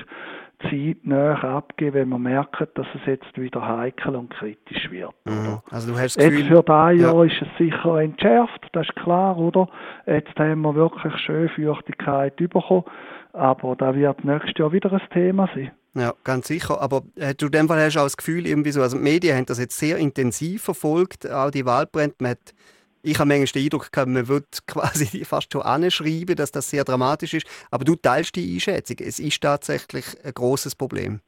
zeitnah 0.62 1.43
abgeben, 1.43 1.95
wenn 1.95 2.09
wir 2.09 2.19
merken, 2.19 2.67
dass 2.75 2.87
es 2.95 3.07
jetzt 3.07 3.38
wieder 3.38 3.67
heikel 3.67 4.17
und 4.17 4.31
kritisch 4.31 4.91
wird. 4.91 5.12
Mhm. 5.25 5.61
Also 5.71 5.93
du 5.93 5.99
hast 5.99 6.17
das 6.17 6.25
Gefühl, 6.25 6.41
jetzt 6.41 6.49
für 6.49 6.62
dieses 6.62 6.69
Jahr 6.69 6.93
ja. 6.93 7.25
ist 7.25 7.43
es 7.43 7.59
sicher 7.59 8.00
entschärft, 8.00 8.67
das 8.73 8.87
ist 8.87 8.97
klar, 8.97 9.37
oder? 9.38 9.69
Jetzt 10.07 10.38
haben 10.38 10.62
wir 10.62 10.75
wirklich 10.75 11.17
schön 11.19 11.49
Feuchtigkeit 11.50 12.37
bekommen, 12.37 12.85
aber 13.33 13.77
da 13.77 13.95
wird 13.95 14.25
nächstes 14.25 14.55
Jahr 14.59 14.73
wieder 14.73 14.93
ein 14.93 15.00
Thema 15.12 15.49
sein. 15.55 15.71
Ja, 15.95 16.12
ganz 16.23 16.47
sicher. 16.49 16.81
Aber 16.81 17.03
äh, 17.17 17.35
du 17.35 17.47
in 17.47 17.53
dem 17.53 17.69
Fall 17.69 17.85
hast 17.85 17.97
du 17.97 18.00
auch 18.00 18.05
das 18.05 18.17
Gefühl, 18.17 18.47
irgendwie 18.47 18.71
so, 18.71 18.83
also 18.83 18.97
die 18.97 19.03
Medien 19.03 19.37
haben 19.37 19.47
das 19.47 19.59
jetzt 19.59 19.79
sehr 19.79 19.97
intensiv 19.97 20.62
verfolgt, 20.62 21.29
auch 21.31 21.50
die 21.50 21.67
Wahlbrände. 21.67 22.15
Man 22.21 22.33
hat 22.33 22.55
ich 23.02 23.19
habe 23.19 23.28
manchmal 23.28 23.47
den 23.47 23.64
Eindruck 23.64 23.93
gehabt, 23.93 24.11
man 24.11 24.28
würde 24.28 24.47
quasi 24.67 25.25
fast 25.25 25.52
schon 25.52 25.62
anschreiben, 25.62 26.37
dass 26.37 26.52
das 26.52 26.71
sehr 26.71 26.85
dramatisch 26.85 27.35
ist. 27.35 27.47
Aber 27.71 27.85
du 27.85 27.95
teilst 27.95 28.37
die 28.37 28.55
Einschätzung. 28.55 28.97
Es 29.00 29.19
ist 29.19 29.43
tatsächlich 29.43 30.05
ein 30.25 30.33
großes 30.33 30.75
Problem. 30.75 31.21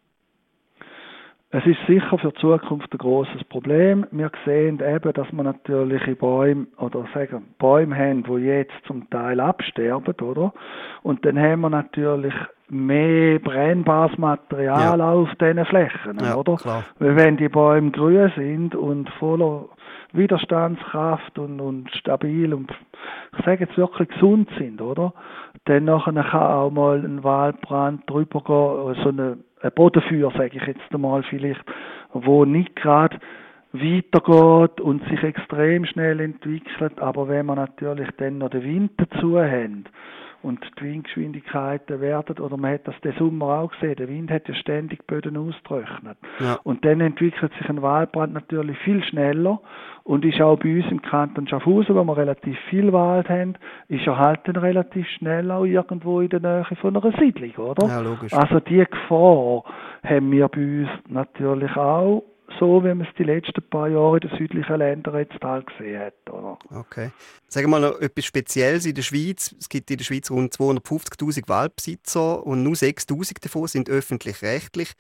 Es 1.52 1.66
ist 1.66 1.78
sicher 1.88 2.16
für 2.16 2.30
die 2.30 2.40
Zukunft 2.40 2.92
ein 2.92 2.98
großes 2.98 3.42
Problem. 3.48 4.06
Wir 4.12 4.30
sehen 4.44 4.80
eben, 4.80 5.12
dass 5.12 5.32
wir 5.32 5.42
natürlich 5.42 6.16
Bäume 6.16 6.68
oder 6.76 7.08
sagen 7.12 7.44
Bäume 7.58 7.96
haben, 7.96 8.22
die 8.22 8.44
jetzt 8.44 8.74
zum 8.86 9.10
Teil 9.10 9.40
absterben, 9.40 10.14
oder? 10.20 10.54
Und 11.02 11.26
dann 11.26 11.36
haben 11.36 11.62
wir 11.62 11.70
natürlich 11.70 12.34
mehr 12.68 13.40
brennbares 13.40 14.16
Material 14.16 15.00
ja. 15.00 15.12
auf 15.12 15.28
diesen 15.40 15.64
Flächen, 15.64 16.18
ja, 16.20 16.36
oder? 16.36 16.54
Klar. 16.54 16.84
Weil 17.00 17.16
wenn 17.16 17.36
die 17.36 17.48
Bäume 17.48 17.90
grün 17.90 18.30
sind 18.36 18.76
und 18.76 19.10
voller 19.18 19.68
Widerstandskraft 20.12 21.38
und, 21.38 21.60
und 21.60 21.90
stabil 21.94 22.52
und 22.52 22.70
ich 23.38 23.44
sage 23.44 23.64
jetzt 23.64 23.76
wirklich 23.76 24.08
gesund 24.08 24.48
sind, 24.58 24.80
oder? 24.80 25.12
Dann 25.64 25.86
kann 25.86 26.18
auch 26.18 26.70
mal 26.70 26.98
ein 26.98 27.22
Waldbrand 27.22 28.08
drüber 28.08 28.40
gehen, 28.40 29.02
so 29.02 29.08
eine, 29.10 29.38
ein 29.62 29.72
Bodenfeuer, 29.74 30.30
sage 30.32 30.58
ich 30.58 30.66
jetzt 30.66 30.92
einmal 30.92 31.22
vielleicht, 31.22 31.60
wo 32.12 32.44
nicht 32.44 32.74
gerade 32.76 33.18
weitergeht 33.72 34.80
und 34.80 35.04
sich 35.08 35.22
extrem 35.22 35.84
schnell 35.84 36.20
entwickelt, 36.20 36.98
aber 37.00 37.28
wenn 37.28 37.46
man 37.46 37.56
natürlich 37.56 38.08
dann 38.16 38.38
noch 38.38 38.50
den 38.50 38.64
Wind 38.64 38.92
dazu 38.96 39.38
haben, 39.38 39.84
und 40.42 40.60
die 40.78 40.84
Windgeschwindigkeiten 40.84 42.00
werden, 42.00 42.38
oder 42.38 42.56
man 42.56 42.74
hat 42.74 42.88
das 42.88 42.98
den 43.02 43.12
Sommer 43.18 43.60
auch 43.60 43.72
gesehen, 43.72 43.96
der 43.96 44.08
Wind 44.08 44.30
hat 44.30 44.48
ja 44.48 44.54
ständig 44.54 45.06
Böden 45.06 45.36
austrocknet. 45.36 46.16
Ja. 46.38 46.58
Und 46.62 46.84
dann 46.84 47.00
entwickelt 47.00 47.52
sich 47.58 47.68
ein 47.68 47.82
Waldbrand 47.82 48.32
natürlich 48.32 48.78
viel 48.78 49.02
schneller 49.04 49.60
und 50.04 50.24
ist 50.24 50.40
auch 50.40 50.58
bei 50.58 50.76
uns 50.76 50.90
im 50.90 51.02
Kanton 51.02 51.46
Schaffhausen, 51.46 51.94
wo 51.94 52.04
wir 52.04 52.16
relativ 52.16 52.58
viel 52.70 52.92
Wald 52.92 53.28
haben, 53.28 53.54
ist 53.88 54.06
er 54.06 54.18
halt 54.18 54.40
dann 54.44 54.56
relativ 54.56 55.06
schnell 55.18 55.50
auch 55.50 55.64
irgendwo 55.64 56.20
in 56.20 56.30
der 56.30 56.40
Nähe 56.40 56.64
von 56.80 56.96
einer 56.96 57.12
Siedlung, 57.18 57.54
oder? 57.56 57.86
Ja, 57.86 58.00
logisch. 58.00 58.32
Also 58.32 58.60
die 58.60 58.84
Gefahr 58.84 59.64
haben 60.02 60.32
wir 60.32 60.48
bei 60.48 60.60
uns 60.60 60.88
natürlich 61.08 61.76
auch 61.76 62.24
so, 62.58 62.82
wie 62.82 62.88
man 62.88 63.02
es 63.02 63.14
die 63.18 63.24
letzten 63.24 63.62
paar 63.68 63.88
Jahre 63.88 64.18
in 64.18 64.28
den 64.28 64.38
südlichen 64.38 64.76
Ländern 64.76 65.16
jetzt 65.16 65.42
halt 65.42 65.66
gesehen 65.66 66.00
hat. 66.00 66.14
Oder? 66.30 66.58
Okay. 66.70 67.10
Sagen 67.48 67.66
wir 67.66 67.78
mal 67.78 67.90
noch 67.90 68.00
etwas 68.00 68.24
Spezielles 68.24 68.86
in 68.86 68.94
der 68.94 69.02
Schweiz. 69.02 69.54
Es 69.58 69.68
gibt 69.68 69.90
in 69.90 69.98
der 69.98 70.04
Schweiz 70.04 70.30
rund 70.30 70.54
250'000 70.54 71.48
Waldbesitzer 71.48 72.46
und 72.46 72.62
nur 72.62 72.74
6'000 72.74 73.42
davon 73.42 73.66
sind 73.66 73.88
öffentlich-rechtlich. 73.88 74.92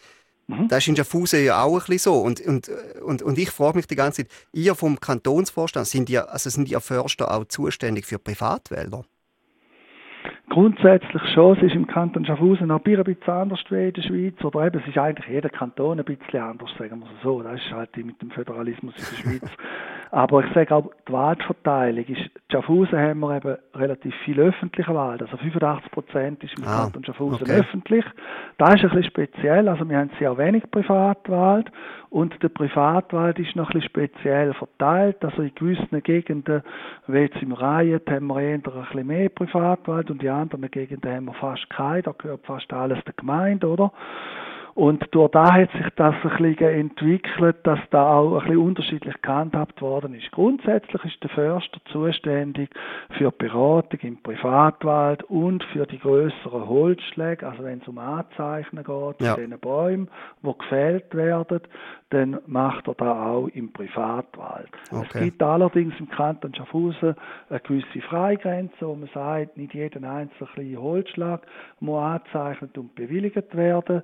Mhm. 0.46 0.68
Das 0.68 0.78
ist 0.78 0.88
in 0.88 0.96
Schaffhausen 0.96 1.44
ja 1.44 1.62
auch 1.62 1.74
ein 1.74 1.78
bisschen 1.78 1.98
so. 1.98 2.20
Und, 2.20 2.40
und, 2.40 2.70
und, 3.02 3.22
und 3.22 3.38
ich 3.38 3.50
frage 3.50 3.76
mich 3.76 3.86
die 3.86 3.96
ganze 3.96 4.24
Zeit, 4.24 4.32
ihr 4.52 4.74
vom 4.74 4.98
Kantonsvorstand, 4.98 5.86
sind 5.86 6.10
ihr, 6.10 6.30
also 6.30 6.50
sind 6.50 6.68
ihr 6.68 6.80
Förster 6.80 7.32
auch 7.32 7.44
zuständig 7.44 8.06
für 8.06 8.18
Privatwälder? 8.18 9.04
Grundsätzlich 10.50 11.22
schon, 11.32 11.56
es 11.56 11.62
ist 11.62 11.76
im 11.76 11.86
Kanton 11.86 12.24
Schaffhausen 12.24 12.66
noch 12.66 12.84
ein 12.84 13.04
bisschen 13.04 13.32
anders 13.32 13.60
wie 13.68 13.86
in 13.86 13.92
der 13.92 14.02
Schweiz, 14.02 14.44
oder 14.44 14.66
eben, 14.66 14.80
es 14.80 14.88
ist 14.88 14.98
eigentlich 14.98 15.28
jeder 15.28 15.48
Kanton 15.48 16.00
ein 16.00 16.04
bisschen 16.04 16.40
anders, 16.40 16.70
sagen 16.76 16.98
wir 16.98 17.06
es 17.06 17.22
so, 17.22 17.40
das 17.40 17.54
ist 17.60 17.70
halt 17.70 17.96
mit 17.96 18.20
dem 18.20 18.32
Föderalismus 18.32 18.92
in 18.96 19.04
der 19.04 19.38
Schweiz. 19.38 19.50
Aber 20.12 20.44
ich 20.44 20.52
sage 20.54 20.74
auch, 20.74 20.90
die 21.06 21.12
Waldverteilung 21.12 22.04
ist, 22.04 22.20
in 22.20 22.30
Schaffhausen 22.50 22.98
haben 22.98 23.20
wir 23.20 23.36
eben 23.36 23.56
relativ 23.74 24.14
viel 24.24 24.40
öffentliche 24.40 24.92
Wald, 24.92 25.22
also 25.22 25.36
85 25.36 25.92
Prozent 25.92 26.42
ist 26.42 26.58
im 26.58 26.64
ah, 26.66 26.82
Kanton 26.82 27.04
Schaffhausen 27.04 27.42
okay. 27.42 27.60
öffentlich. 27.60 28.04
Das 28.58 28.74
ist 28.74 28.82
ein 28.82 28.88
bisschen 28.88 29.04
speziell, 29.04 29.68
also 29.68 29.88
wir 29.88 29.98
haben 29.98 30.10
sehr 30.18 30.36
wenig 30.36 30.68
Privatwald 30.70 31.70
und 32.08 32.42
der 32.42 32.48
Privatwald 32.48 33.38
ist 33.38 33.54
noch 33.54 33.70
ein 33.70 33.74
bisschen 33.74 33.88
speziell 33.88 34.52
verteilt, 34.54 35.24
also 35.24 35.42
in 35.42 35.54
gewissen 35.54 36.02
Gegenden, 36.02 36.62
wie 37.06 37.18
jetzt 37.18 37.40
im 37.40 37.52
Reihen, 37.52 38.00
haben 38.08 38.26
wir 38.26 38.40
eher 38.40 38.54
ein 38.54 38.62
bisschen 38.62 39.06
mehr 39.06 39.28
Privatwald 39.28 40.10
und 40.10 40.24
in 40.24 40.30
anderen 40.30 40.68
Gegenden 40.72 41.14
haben 41.14 41.26
wir 41.26 41.34
fast 41.34 41.70
keinen, 41.70 42.02
da 42.02 42.12
gehört 42.18 42.44
fast 42.44 42.72
alles 42.72 42.98
der 43.04 43.14
Gemeinde, 43.14 43.68
oder? 43.68 43.92
Und 44.74 45.06
durch 45.10 45.30
da 45.32 45.52
hat 45.52 45.70
sich 45.72 45.86
das 45.96 46.14
ein 46.22 46.30
bisschen 46.30 46.68
entwickelt, 46.68 47.56
dass 47.64 47.80
da 47.90 48.14
auch 48.14 48.34
ein 48.34 48.40
bisschen 48.40 48.58
unterschiedlich 48.58 49.20
gehandhabt 49.22 49.80
worden 49.82 50.14
ist. 50.14 50.30
Grundsätzlich 50.30 51.04
ist 51.04 51.22
der 51.22 51.30
Förster 51.30 51.80
zuständig 51.90 52.70
für 53.18 53.30
die 53.30 53.46
Beratung 53.46 54.00
im 54.00 54.22
Privatwald 54.22 55.22
und 55.24 55.64
für 55.64 55.86
die 55.86 55.98
größeren 55.98 56.68
Holzschläge, 56.68 57.46
also 57.46 57.64
wenn 57.64 57.80
es 57.80 57.88
um 57.88 57.98
Anzeichnen 57.98 58.84
geht, 58.84 59.20
ja. 59.20 59.36
den 59.36 59.58
Bäumen, 59.58 60.08
die 60.42 60.58
gefällt 60.58 61.14
werden, 61.14 61.60
dann 62.10 62.40
macht 62.46 62.88
er 62.88 62.94
da 62.94 63.26
auch 63.26 63.48
im 63.48 63.72
Privatwald. 63.72 64.68
Okay. 64.90 65.06
Es 65.14 65.20
gibt 65.20 65.42
allerdings 65.42 65.94
im 66.00 66.08
Kanton 66.08 66.54
Schaffhausen 66.54 67.14
eine 67.48 67.60
gewisse 67.60 68.00
Freigrenze, 68.08 68.74
wo 68.80 68.94
man 68.94 69.08
sagt, 69.14 69.56
nicht 69.56 69.74
jeden 69.74 70.04
einzelnen 70.04 70.76
Holzschlag 70.76 71.42
muss 71.78 72.02
angezeichnet 72.02 72.76
und 72.76 72.94
bewilligt 72.96 73.56
werden, 73.56 74.02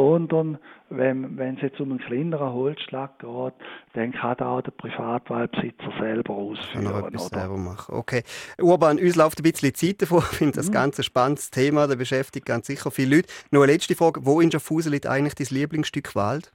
sondern 0.00 0.58
wenn, 0.88 1.36
wenn 1.36 1.56
es 1.56 1.62
jetzt 1.62 1.80
um 1.80 1.90
einen 1.90 2.00
kleineren 2.00 2.52
Holzschlag 2.52 3.18
geht, 3.18 3.54
dann 3.92 4.12
kann 4.12 4.36
da 4.38 4.56
auch 4.56 4.62
der 4.62 4.72
Privatwaldbesitzer 4.72 5.92
selber 6.00 6.34
ausführen. 6.34 6.84
Kann 6.84 7.02
er 7.02 7.08
etwas 7.08 7.26
selber 7.26 7.56
machen. 7.56 7.94
Okay. 7.94 8.22
Urban, 8.58 8.98
uns 8.98 9.16
läuft 9.16 9.38
ein 9.38 9.42
bisschen 9.42 9.74
Zeit 9.74 10.02
davor. 10.02 10.24
Ich 10.32 10.38
finde 10.38 10.56
das 10.56 10.68
mhm. 10.68 10.72
ganz 10.72 10.98
ein 10.98 11.04
spannendes 11.04 11.50
Thema. 11.50 11.86
Das 11.86 11.96
beschäftigt 11.96 12.46
ganz 12.46 12.66
sicher 12.66 12.90
viele 12.90 13.16
Leute. 13.16 13.28
Noch 13.50 13.62
eine 13.62 13.72
letzte 13.72 13.94
Frage. 13.94 14.24
Wo 14.24 14.40
in 14.40 14.50
Schaffhausen 14.50 14.92
liegt 14.92 15.06
eigentlich 15.06 15.34
dein 15.34 15.56
Lieblingsstück 15.56 16.14
Wald? 16.16 16.52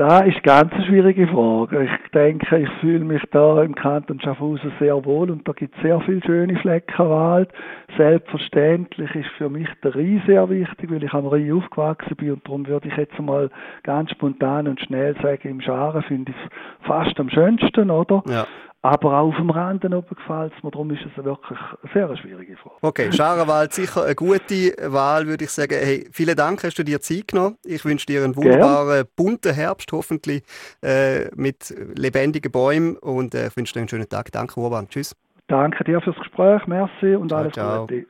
Da 0.00 0.20
ist 0.20 0.42
ganz 0.44 0.72
eine 0.72 0.86
schwierige 0.86 1.28
Frage. 1.28 1.84
Ich 1.84 2.10
denke, 2.12 2.56
ich 2.56 2.70
fühle 2.80 3.04
mich 3.04 3.22
da 3.32 3.62
im 3.62 3.74
Kanton 3.74 4.18
Schaffhausen 4.18 4.72
sehr 4.80 5.04
wohl 5.04 5.30
und 5.30 5.46
da 5.46 5.52
gibt 5.52 5.76
es 5.76 5.82
sehr 5.82 6.00
viele 6.00 6.22
schöne 6.24 6.58
Flecken 6.58 7.10
Wald. 7.10 7.50
Selbstverständlich 7.98 9.14
ist 9.14 9.28
für 9.36 9.50
mich 9.50 9.68
der 9.84 9.94
Rhein 9.94 10.22
sehr 10.26 10.48
wichtig, 10.48 10.90
weil 10.90 11.04
ich 11.04 11.12
am 11.12 11.26
Rhein 11.26 11.52
aufgewachsen 11.52 12.16
bin 12.16 12.32
und 12.32 12.46
darum 12.46 12.66
würde 12.66 12.88
ich 12.88 12.96
jetzt 12.96 13.20
mal 13.20 13.50
ganz 13.82 14.10
spontan 14.12 14.68
und 14.68 14.80
schnell 14.80 15.14
sagen, 15.20 15.46
im 15.50 15.60
Scharen 15.60 16.02
finde 16.04 16.32
ich 16.32 16.36
es 16.46 16.86
fast 16.86 17.20
am 17.20 17.28
schönsten, 17.28 17.90
oder? 17.90 18.22
Ja. 18.26 18.46
Aber 18.82 19.18
auch 19.18 19.28
auf 19.28 19.36
dem 19.36 19.50
Rand 19.50 19.84
oben 19.84 20.08
gefällt 20.08 20.52
es 20.56 20.62
mir, 20.62 20.70
darum 20.70 20.90
ist 20.90 21.02
es 21.04 21.22
wirklich 21.22 21.58
eine 21.58 21.92
sehr 21.92 22.16
schwierige 22.16 22.56
Frage. 22.56 22.76
Okay, 22.80 23.12
Scharenwald 23.12 23.74
sicher 23.74 24.04
eine 24.04 24.14
gute 24.14 24.74
Wahl, 24.86 25.26
würde 25.26 25.44
ich 25.44 25.50
sagen. 25.50 25.74
Hey, 25.74 26.08
vielen 26.12 26.34
Dank, 26.34 26.64
hast 26.64 26.78
du 26.78 26.82
dir 26.82 27.00
Zeit 27.00 27.28
genommen. 27.28 27.56
Ich 27.62 27.84
wünsche 27.84 28.06
dir 28.06 28.24
einen 28.24 28.34
wunderbaren, 28.34 29.04
bunten 29.16 29.52
Herbst, 29.52 29.92
hoffentlich 29.92 30.42
äh, 30.82 31.28
mit 31.36 31.74
lebendigen 31.94 32.50
Bäumen 32.50 32.96
und 32.96 33.34
äh, 33.34 33.48
ich 33.48 33.56
wünsche 33.56 33.74
dir 33.74 33.80
einen 33.80 33.88
schönen 33.90 34.08
Tag. 34.08 34.32
Danke, 34.32 34.58
Urban. 34.58 34.88
Tschüss. 34.88 35.14
Danke 35.48 35.84
dir 35.84 36.00
fürs 36.00 36.16
Gespräch, 36.16 36.66
merci 36.66 37.14
und 37.14 37.30
alles 37.32 37.52
ciao. 37.52 37.86
Gute. 37.86 38.06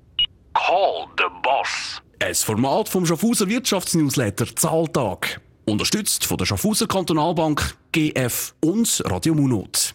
Call 0.55 1.07
the 1.17 1.25
Boss. 1.43 2.01
Ein 2.23 2.35
Format 2.35 2.89
vom 2.89 3.07
Schaffhauser 3.07 3.49
Wirtschaftsnewsletter 3.49 4.47
Zahltag. 4.55 5.41
Unterstützt 5.67 6.27
von 6.27 6.37
der 6.37 6.45
Schaffhauser 6.45 6.87
Kantonalbank, 6.87 7.77
GF 7.93 8.55
und 8.61 9.03
Radio 9.07 9.35
Munot. 9.35 9.95